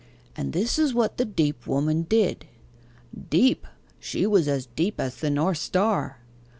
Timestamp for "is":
0.79-0.95